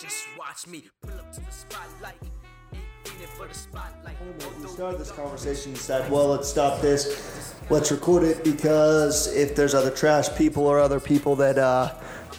[0.00, 2.14] Just watch me pull up to the spotlight.
[2.72, 2.82] Ain't
[3.16, 4.16] in it for the spotlight.
[4.58, 7.54] We started this conversation and said, well, let's stop this.
[7.68, 11.92] Let's record it because if there's other trash people or other people that uh,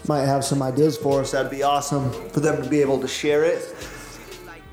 [0.08, 3.08] might have some ideas for us, that'd be awesome for them to be able to
[3.08, 3.62] share it.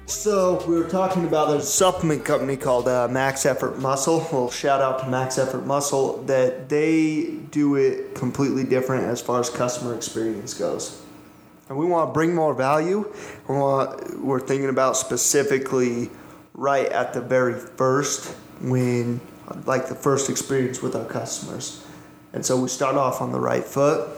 [0.06, 4.26] So we were talking about there's a supplement company called uh, Max Effort Muscle.
[4.32, 9.40] Well, shout out to Max Effort Muscle that they do it completely different as far
[9.40, 11.02] as customer experience goes.
[11.68, 13.12] And we want to bring more value.
[13.48, 16.10] We want, we're thinking about specifically
[16.54, 19.20] right at the very first when
[19.64, 21.84] like the first experience with our customers.
[22.32, 24.08] And so we start off on the right foot.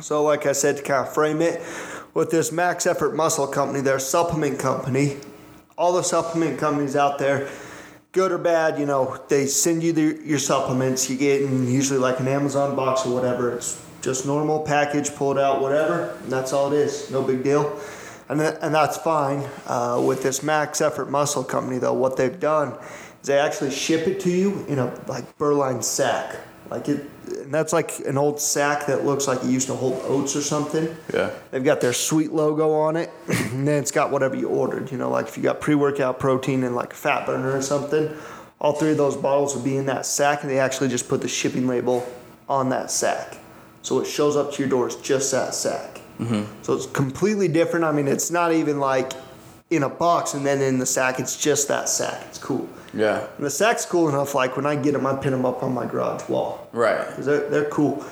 [0.00, 1.62] So like I said to kind of frame it,
[2.14, 5.16] with this Max Effort Muscle Company, they're supplement company.
[5.76, 7.50] All the supplement companies out there,
[8.12, 11.10] good or bad, you know, they send you the, your supplements.
[11.10, 13.56] You get in usually like an Amazon box or whatever.
[13.56, 16.16] It's just normal package, pull it out, whatever.
[16.22, 17.10] And that's all it is.
[17.10, 17.80] No big deal.
[18.28, 19.48] And, that, and that's fine.
[19.66, 22.72] Uh, with this Max Effort Muscle Company, though, what they've done
[23.20, 26.36] is they actually ship it to you in a like Burline sack.
[26.70, 30.00] Like it, and that's like an old sack that looks like it used to hold
[30.04, 30.94] oats or something.
[31.12, 31.30] Yeah.
[31.50, 34.90] They've got their sweet logo on it, and then it's got whatever you ordered.
[34.90, 38.14] You know, like if you got pre-workout protein and like a fat burner or something,
[38.60, 41.20] all three of those bottles would be in that sack, and they actually just put
[41.20, 42.06] the shipping label
[42.48, 43.36] on that sack,
[43.84, 46.00] so it shows up to your door It's just that sack.
[46.18, 46.42] Mm-hmm.
[46.62, 47.84] So it's completely different.
[47.84, 49.12] I mean, it's not even like
[49.70, 51.20] in a box and then in the sack.
[51.20, 52.24] It's just that sack.
[52.28, 52.68] It's cool.
[52.92, 53.26] Yeah.
[53.36, 54.34] And the sack's cool enough.
[54.34, 56.68] Like when I get them, I pin them up on my garage wall.
[56.72, 57.06] Right.
[57.14, 58.04] 'Cause they're they're cool.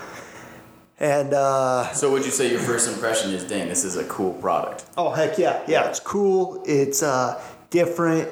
[1.00, 4.34] And uh, So would you say your first impression is, dang, this is a cool
[4.34, 4.84] product?
[4.97, 5.89] Oh heck yeah, yeah!
[5.89, 6.62] It's cool.
[6.67, 8.28] It's uh, different.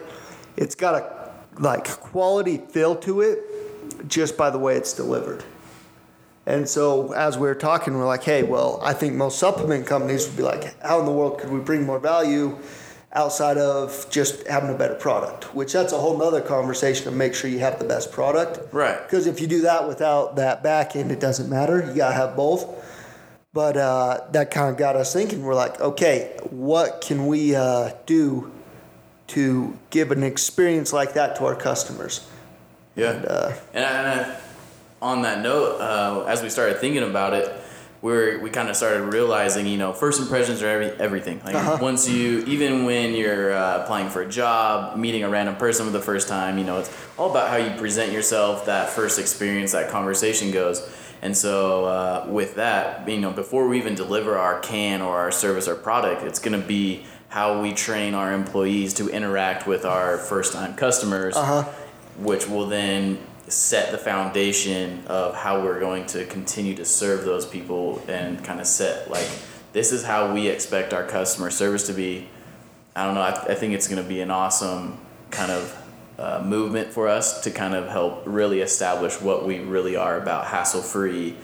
[0.57, 3.39] It's got a like quality feel to it,
[4.09, 5.43] just by the way it's delivered.
[6.47, 10.27] And so as we were talking, we're like, hey, well, I think most supplement companies
[10.27, 12.59] would be like, how in the world could we bring more value
[13.12, 15.55] outside of just having a better product?
[15.55, 18.73] Which that's a whole nother conversation to make sure you have the best product.
[18.73, 19.00] Right.
[19.03, 21.84] Because if you do that without that back end, it doesn't matter.
[21.87, 22.67] You gotta have both.
[23.53, 25.43] But uh, that kind of got us thinking.
[25.43, 28.53] We're like, okay, what can we uh, do
[29.29, 32.29] to give an experience like that to our customers?
[32.95, 33.11] Yeah.
[33.11, 34.41] And, uh, And, I, and I,
[35.03, 37.50] on that note, uh, as we started thinking about it,
[38.03, 41.41] we we kind of started realizing, you know, first impressions are every, everything.
[41.44, 41.78] Like Uh-huh.
[41.81, 45.93] once you, even when you're uh, applying for a job, meeting a random person for
[45.93, 48.65] the first time, you know, it's all about how you present yourself.
[48.66, 50.81] That first experience, that conversation goes.
[51.22, 55.31] And so uh, with that, you know, before we even deliver our can or our
[55.31, 59.84] service or product, it's going to be how we train our employees to interact with
[59.84, 61.62] our first time customers Uh-huh.
[62.19, 63.19] which will then
[63.50, 68.61] set the foundation of how we're going to continue to serve those people and kind
[68.61, 69.28] of set like
[69.72, 72.28] this is how we expect our customer service to be.
[72.97, 74.99] I don't know i, I think it's going to be an awesome
[75.31, 75.77] kind of
[76.19, 80.47] uh, movement for us to kind of help really establish what we really are about
[80.47, 81.34] hassle free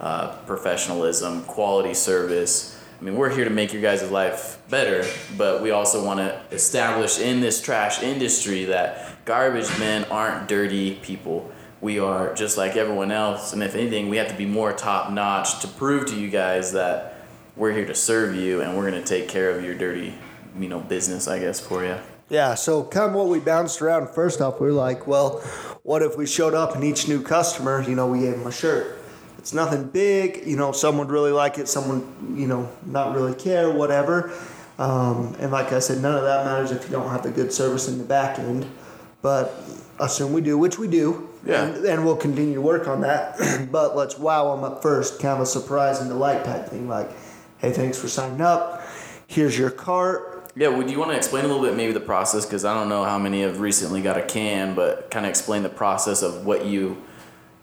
[0.00, 5.04] uh, professionalism quality service I mean, we're here to make your guys' life better,
[5.36, 10.94] but we also want to establish in this trash industry that garbage men aren't dirty
[11.02, 11.50] people.
[11.80, 15.10] We are just like everyone else, and if anything, we have to be more top
[15.10, 17.26] notch to prove to you guys that
[17.56, 20.14] we're here to serve you and we're going to take care of your dirty,
[20.56, 21.98] you know, business, I guess, for you.
[22.28, 25.40] Yeah, so kind of what we bounced around first off, we were like, well,
[25.82, 28.52] what if we showed up and each new customer, you know, we gave them a
[28.52, 29.01] shirt?
[29.42, 33.34] It's nothing big, you know, some would really like it, someone, you know, not really
[33.34, 34.32] care, whatever.
[34.78, 37.52] Um, and like I said, none of that matters if you don't have the good
[37.52, 38.64] service in the back end.
[39.20, 39.52] But
[39.98, 41.28] assume we do, which we do.
[41.44, 41.64] Yeah.
[41.64, 43.68] And, and we'll continue to work on that.
[43.72, 46.88] but let's wow them up first, kind of a surprise and delight type thing.
[46.88, 47.10] Like,
[47.58, 48.86] hey, thanks for signing up.
[49.26, 50.52] Here's your cart.
[50.54, 52.46] Yeah, would you want to explain a little bit maybe the process?
[52.46, 55.64] Because I don't know how many have recently got a can, but kind of explain
[55.64, 57.02] the process of what you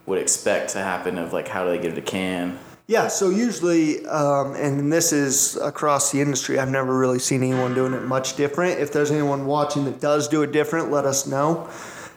[0.10, 2.58] would expect to happen of like how do they get it a can?
[2.88, 7.76] Yeah, so usually, um, and this is across the industry, I've never really seen anyone
[7.76, 8.80] doing it much different.
[8.80, 11.70] If there's anyone watching that does do it different, let us know.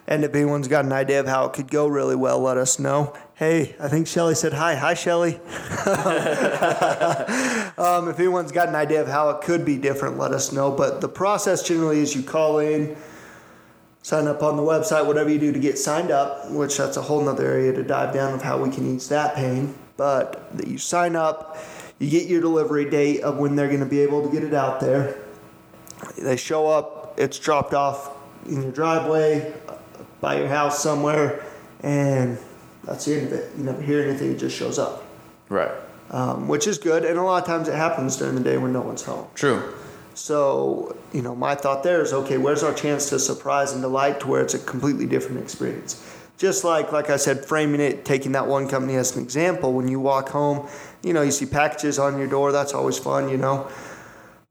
[0.07, 2.79] And if anyone's got an idea of how it could go really well, let us
[2.79, 3.15] know.
[3.35, 4.75] Hey, I think Shelly said hi.
[4.75, 5.35] Hi, Shelly.
[7.77, 10.71] um, if anyone's got an idea of how it could be different, let us know.
[10.71, 12.97] But the process generally is you call in,
[14.03, 17.01] sign up on the website, whatever you do to get signed up, which that's a
[17.01, 19.73] whole nother area to dive down of how we can ease that pain.
[19.97, 21.57] But that you sign up,
[21.99, 24.53] you get your delivery date of when they're going to be able to get it
[24.53, 25.17] out there.
[26.17, 28.11] They show up, it's dropped off
[28.45, 29.53] in your driveway,
[30.19, 31.43] by your house somewhere,
[31.81, 32.37] and
[32.83, 33.51] that's the end of it.
[33.57, 35.03] You never hear anything, it just shows up.
[35.49, 35.71] Right.
[36.11, 37.05] um, which is good.
[37.05, 39.27] And a lot of times it happens during the day when no one's home.
[39.35, 39.73] True.
[40.15, 44.19] So, you know, my thought there is okay, where's our chance to surprise and delight
[44.21, 46.07] to where it's a completely different experience?
[46.37, 49.87] Just like, like I said, framing it, taking that one company as an example, when
[49.87, 50.67] you walk home,
[51.03, 53.69] you know, you see packages on your door, that's always fun, you know.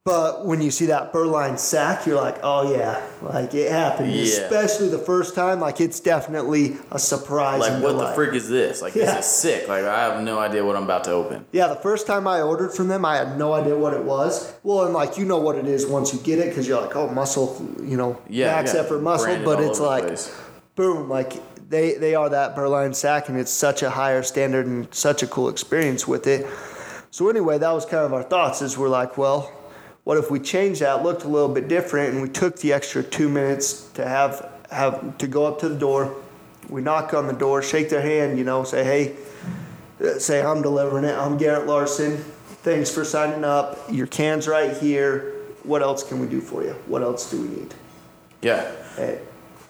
[0.04, 4.10] But when you see that Berline sack, you're like, oh yeah, like it happened.
[4.12, 4.22] Yeah.
[4.24, 7.60] Especially the first time, like it's definitely a surprise.
[7.60, 8.82] Like, what the frick is this?
[8.82, 9.14] Like, Yeah.
[9.14, 9.68] this is sick.
[9.68, 11.44] Like, I have no idea what I'm about to open.
[11.52, 14.52] Yeah, the first time I ordered from them, I had no idea what it was.
[14.64, 16.96] Well, and like you know what it is once you get it because you're like,
[16.96, 18.46] oh, muscle, you know, Yeah.
[18.56, 18.80] max yeah.
[18.80, 19.26] effort muscle.
[19.26, 20.18] Branded But it's like,
[20.74, 21.34] boom, like
[21.70, 25.28] they they are that Berline sack, and it's such a higher standard and such a
[25.28, 26.44] cool experience with it.
[27.12, 28.62] So anyway, that was kind of our thoughts.
[28.62, 29.52] Is we're like, well,
[30.04, 33.02] what if we changed that, looked a little bit different, and we took the extra
[33.02, 36.16] two minutes to have have to go up to the door.
[36.68, 39.16] We knock on the door, shake their hand, you know, say, hey,
[40.18, 41.16] say I'm delivering it.
[41.16, 42.16] I'm Garrett Larson.
[42.62, 43.78] Thanks for signing up.
[43.90, 45.34] Your can's right here.
[45.64, 46.72] What else can we do for you?
[46.86, 47.74] What else do we need?
[48.40, 48.70] Yeah.
[48.96, 49.20] Hey,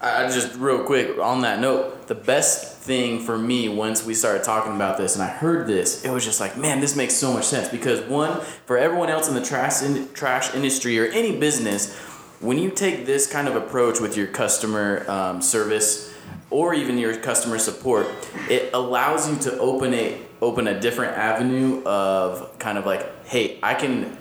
[0.03, 4.43] I just real quick on that note, the best thing for me once we started
[4.43, 7.33] talking about this and I heard this, it was just like, man, this makes so
[7.33, 7.69] much sense.
[7.69, 11.97] Because one, for everyone else in the trash in, trash industry or any business,
[12.41, 16.13] when you take this kind of approach with your customer um, service
[16.51, 18.09] or even your customer support,
[18.51, 23.61] it allows you to open a open a different avenue of kind of like, hey,
[23.63, 24.19] I can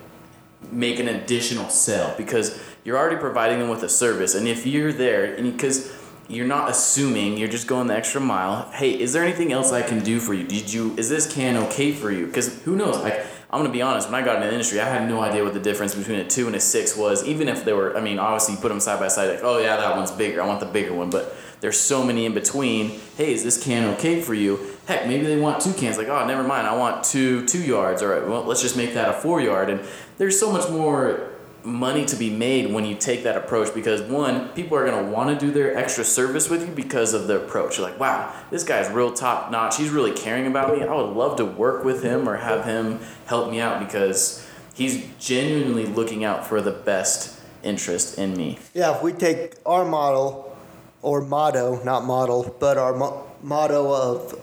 [0.72, 2.14] make an additional sale.
[2.16, 4.36] Because you're already providing them with a service.
[4.36, 5.96] And if you're there and because
[6.28, 9.82] you're not assuming you're just going the extra mile hey is there anything else i
[9.82, 10.48] can do for you?
[10.48, 12.26] Did you is this can okay for you?
[12.28, 12.98] Because who knows?
[12.98, 15.44] Like i'm gonna be honest when i got into the industry i had no idea
[15.44, 18.00] what the difference between a two and a six was even if they were i
[18.00, 20.48] mean obviously you put them side by side like oh yeah that one's bigger i
[20.48, 23.00] want the bigger one but there's so many in between.
[23.16, 24.60] Hey is this can okay for you?
[24.88, 28.02] Heck maybe they want two cans like oh never mind i want two two yards
[28.02, 29.70] all right well let's just make that a four yard.
[29.70, 29.80] And
[30.18, 31.31] there's so much more
[31.64, 35.12] money to be made when you take that approach because one people are going to
[35.12, 37.78] want to do their extra service with you because of the approach.
[37.78, 40.84] You're like wow this guy's real top notch he's really caring about me.
[40.84, 45.08] I would love to work with him or have him help me out because he's
[45.20, 48.58] genuinely looking out for the best interest in me.
[48.74, 50.58] Yeah, if we take our model
[51.02, 54.40] or motto, not model, but our mo- motto of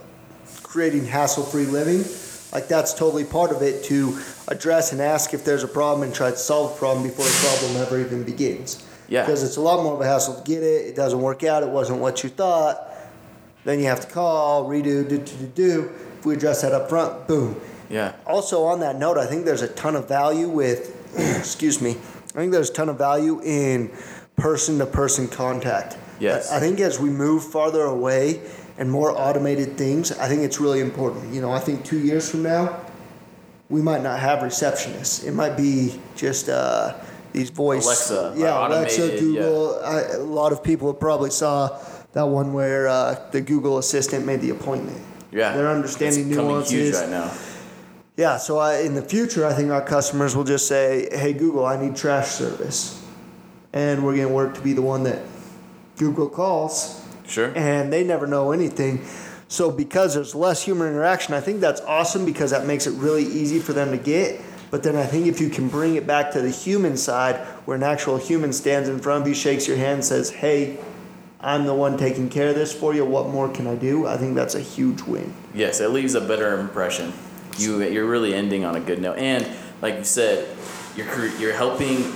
[0.63, 2.05] creating hassle free living,
[2.53, 4.19] like that's totally part of it to
[4.49, 7.47] address and ask if there's a problem and try to solve the problem before the
[7.47, 8.85] problem ever even begins.
[9.09, 9.23] Yeah.
[9.23, 11.63] Because it's a lot more of a hassle to get it, it doesn't work out,
[11.63, 12.91] it wasn't what you thought,
[13.65, 15.93] then you have to call, redo, do, do, do, do.
[16.19, 19.63] If we address that up front, boom, yeah also on that note, I think there's
[19.63, 20.95] a ton of value with,
[21.39, 23.91] excuse me, I think there's a ton of value in
[24.37, 25.97] person to person contact.
[26.21, 26.51] Yes.
[26.51, 28.41] I I think as we move farther away
[28.77, 31.35] and more automated things, I think it's really important.
[31.35, 32.81] You know, I think two years from now,
[33.71, 35.25] we might not have receptionists.
[35.27, 36.95] It might be just uh,
[37.33, 37.85] these voice.
[37.85, 39.81] Alexa, Yeah, Alexa, Google.
[39.85, 41.79] I, a lot of people probably saw
[42.13, 45.01] that one where uh, the Google Assistant made the appointment.
[45.31, 46.97] yeah They're understanding it's nuances.
[46.97, 47.31] right now
[48.17, 51.65] Yeah, so I, in the future, I think our customers will just say, "Hey Google,
[51.67, 53.01] I need trash service,"
[53.73, 55.21] and we're gonna work to be the one that
[55.99, 59.05] Google calls, sure and they never know anything.
[59.49, 63.25] So because there's less human interaction, I think that's awesome because that makes it really
[63.25, 64.41] easy for them to get.
[64.71, 67.75] But then I think if you can bring it back to the human side, where
[67.75, 70.77] an actual human stands in front of you, shakes your hand, says, "Hey,
[71.41, 73.07] I'm the one taking care of this for you.
[73.07, 75.33] What more can I do?" I think that's a huge win.
[75.55, 77.15] Yes, it leaves a better impression.
[77.57, 79.47] You you're really ending on a good note, and
[79.81, 80.47] like you said,
[80.95, 81.07] you're
[81.39, 82.13] you're helping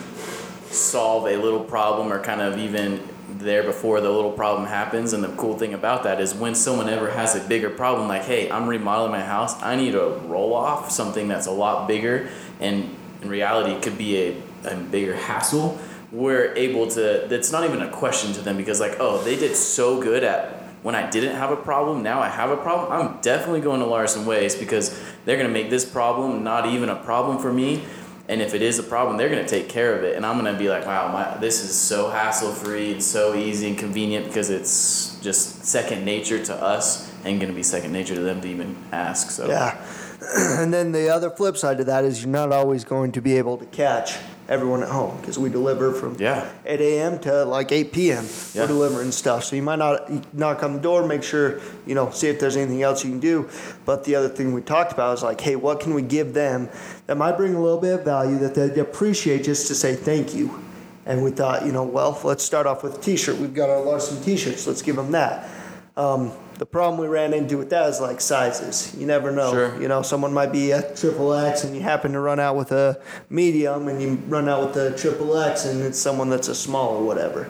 [0.70, 3.00] solve a little problem, or kind of even
[3.38, 5.12] there before the little problem happens.
[5.12, 8.22] And the cool thing about that is when someone ever has a bigger problem, like
[8.22, 12.28] hey, I'm remodeling my house, I need to roll off something that's a lot bigger,
[12.60, 15.78] and in reality could be a, a bigger hassle.
[16.10, 17.26] We're able to.
[17.28, 20.62] That's not even a question to them because like oh, they did so good at
[20.82, 23.86] when I didn't have a problem, now I have a problem, I'm definitely going to
[23.86, 27.84] Larson Waste because they're going to make this problem not even a problem for me.
[28.28, 30.16] And if it is a problem, they're going to take care of it.
[30.16, 33.34] And I'm going to be like, wow, my, this is so hassle free and so
[33.34, 37.92] easy and convenient because it's just second nature to us and going to be second
[37.92, 39.30] nature to them to even ask.
[39.30, 39.76] So, Yeah.
[40.60, 43.36] and then the other flip side to that is you're not always going to be
[43.38, 44.18] able to catch
[44.52, 46.46] everyone at home because we deliver from Yeah.
[46.66, 47.18] 8 a.m.
[47.20, 48.26] to like 8 p.m.
[48.52, 48.62] Yeah.
[48.62, 49.44] We're delivering stuff.
[49.44, 52.56] So you might not knock on the door, make sure, you know, see if there's
[52.56, 53.48] anything else you can do.
[53.86, 56.68] But the other thing we talked about is like, hey, what can we give them
[57.06, 60.34] that might bring a little bit of value that they'd appreciate just to say thank
[60.34, 60.62] you.
[61.06, 63.36] And we thought, you know, well, let's start off with a t shirt.
[63.38, 64.66] We've got our Larson t shirts.
[64.66, 65.48] Let's give them that.
[65.96, 68.94] Um, The problem we ran into with that is like sizes.
[68.96, 69.50] You never know.
[69.52, 69.82] Sure.
[69.82, 72.70] You know, someone might be a triple X and you happen to run out with
[72.70, 76.54] a medium and you run out with a triple X and it's someone that's a
[76.54, 77.48] small or whatever.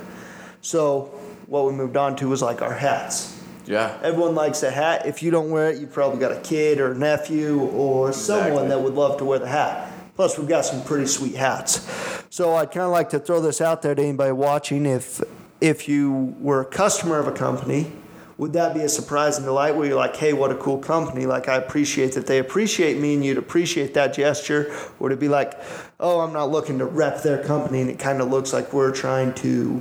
[0.62, 1.10] So
[1.46, 3.38] what we moved on to was like our hats.
[3.66, 3.98] Yeah.
[4.02, 5.06] Everyone likes a hat.
[5.06, 8.68] If you don't wear it, you've probably got a kid or a nephew or someone
[8.68, 9.92] that would love to wear the hat.
[10.16, 11.86] Plus, we've got some pretty sweet hats.
[12.30, 14.86] So I'd kind of like to throw this out there to anybody watching.
[14.86, 15.20] If
[15.60, 17.92] if you were a customer of a company,
[18.42, 21.26] would that be a surprise and delight where you're like, hey, what a cool company.
[21.26, 24.74] Like, I appreciate that they appreciate me and you'd appreciate that gesture.
[24.98, 25.52] Or to be like,
[26.00, 28.90] oh, I'm not looking to rep their company and it kind of looks like we're
[28.90, 29.80] trying to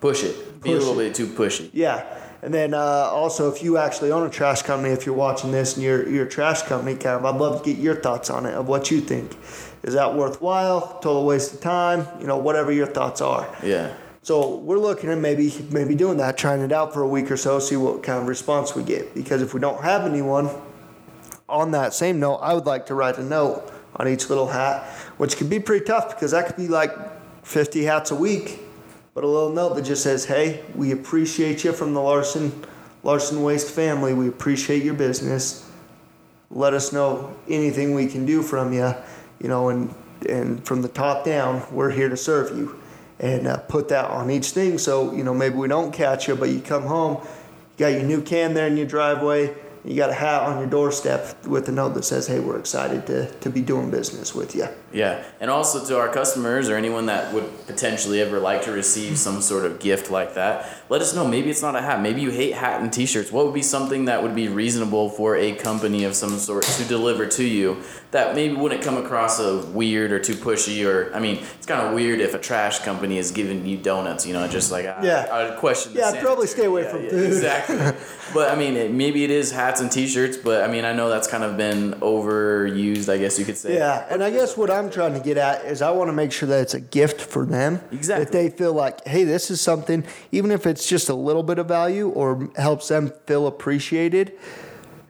[0.00, 0.62] Push it.
[0.62, 1.08] Be a little it.
[1.08, 1.68] bit too pushy.
[1.74, 2.06] yeah.
[2.40, 5.74] And then uh, also, if you actually own a trash company, if you're watching this
[5.74, 8.46] and you're, you're a trash company, kind of, I'd love to get your thoughts on
[8.46, 9.36] it, of what you think.
[9.82, 11.00] Is that worthwhile?
[11.02, 12.08] Total waste of time?
[12.18, 13.54] You know, whatever your thoughts are.
[13.62, 13.92] Yeah.
[14.22, 17.36] So we're looking at maybe maybe doing that, trying it out for a week or
[17.36, 19.14] so, see what kind of response we get.
[19.14, 20.50] Because if we don't have anyone,
[21.48, 24.86] on that same note, I would like to write a note on each little hat,
[25.16, 26.92] which can be pretty tough because that could be like
[27.44, 28.60] 50 hats a week.
[29.14, 32.52] But a little note that just says, "Hey, we appreciate you from the Larson
[33.02, 34.14] Larson Waste family.
[34.14, 35.64] We appreciate your business.
[36.50, 38.94] Let us know anything we can do from you,
[39.40, 39.94] you know, and
[40.28, 42.79] and from the top down, we're here to serve you."
[43.20, 46.34] And uh, put that on each thing, so you know maybe we don't catch you,
[46.34, 47.18] but you come home,
[47.76, 49.54] you got your new can there in your driveway.
[49.84, 53.06] You got a hat on your doorstep with a note that says, "Hey, we're excited
[53.08, 57.06] to, to be doing business with you." Yeah, and also to our customers or anyone
[57.06, 61.14] that would potentially ever like to receive some sort of gift like that, let us
[61.14, 61.26] know.
[61.26, 62.00] Maybe it's not a hat.
[62.02, 63.30] Maybe you hate hat and T-shirts.
[63.30, 66.84] What would be something that would be reasonable for a company of some sort to
[66.84, 67.76] deliver to you
[68.10, 70.84] that maybe wouldn't come across as weird or too pushy?
[70.84, 74.26] Or I mean, it's kind of weird if a trash company is giving you donuts.
[74.26, 75.28] You know, just like I, Yeah.
[75.30, 75.92] I'd question.
[75.94, 77.32] the Yeah, I'd probably stay away sanitary- from yeah, food.
[77.32, 77.76] Exactly.
[78.34, 80.36] but I mean, it, maybe it is hats and T-shirts.
[80.36, 83.08] But I mean, I know that's kind of been overused.
[83.08, 83.74] I guess you could say.
[83.74, 86.32] Yeah, and I guess what I'm trying to get at is I want to make
[86.32, 87.80] sure that it's a gift for them.
[87.92, 88.24] Exactly.
[88.24, 91.58] That they feel like, hey, this is something, even if it's just a little bit
[91.58, 94.32] of value or helps them feel appreciated,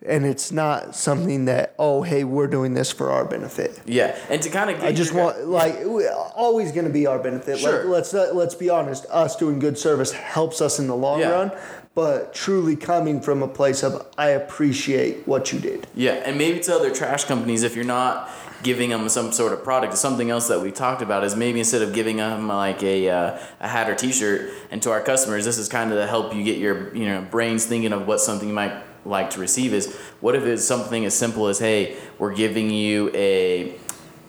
[0.06, 3.80] and it's not something that, oh, hey, we're doing this for our benefit.
[3.86, 7.18] Yeah, and to kind of I just want like we- always going to be our
[7.18, 7.58] benefit.
[7.58, 7.84] Sure.
[7.84, 9.04] Like, let's let's be honest.
[9.10, 11.30] Us doing good service helps us in the long Yeah.
[11.30, 11.52] run,
[11.94, 15.87] but truly coming from a place of I appreciate what you did.
[15.94, 18.30] Yeah, and maybe to other trash companies, if you're not
[18.62, 21.82] giving them some sort of product, something else that we talked about is maybe instead
[21.82, 25.59] of giving them like a, uh, a hat or T-shirt, and to our customers, this
[25.59, 28.49] is kind of to help you get your you know brains thinking of what something
[28.49, 29.73] you might like to receive.
[29.73, 33.75] Is what if it's something as simple as, hey, we're giving you a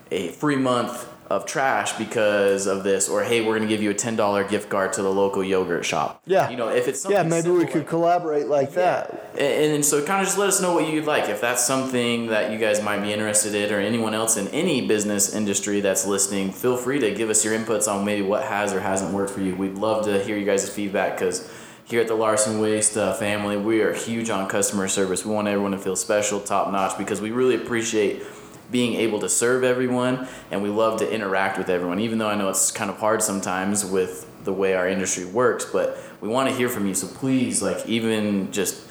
[0.10, 3.94] a free month of trash because of this, or hey, we're gonna give you a
[3.94, 6.22] ten dollar gift card to the local yogurt shop.
[6.26, 6.50] Yeah.
[6.50, 9.32] you know, if it's something Yeah, maybe we could like collaborate like that.
[9.34, 12.28] and, and so kind of just let us know what you'd like if that's something
[12.28, 16.06] that you guys might be interested in or anyone else in any business industry that's
[16.06, 19.32] listening feel free to give us your inputs on maybe what has or hasn't worked
[19.32, 21.50] for you we'd love to hear you guys' feedback because
[21.86, 25.48] here at the larson waste uh, family we are huge on customer service we want
[25.48, 28.22] everyone to feel special top notch because we really appreciate
[28.72, 32.36] being able to serve everyone and we love to interact with everyone even though i
[32.36, 36.50] know it's kind of hard sometimes with the way our industry works but we want
[36.50, 38.88] to hear from you so please like even just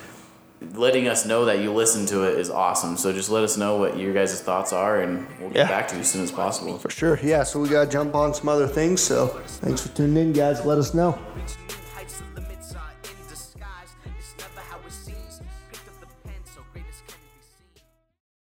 [0.74, 3.78] letting us know that you listen to it is awesome so just let us know
[3.78, 5.68] what your guys' thoughts are and we'll get Yeah.
[5.68, 7.18] back to you as soon as possible For sure.
[7.22, 9.00] Yeah, so we got to jump on some other things.
[9.00, 9.28] So
[9.62, 10.62] thanks for tuning in, guys.
[10.66, 11.18] Let us know.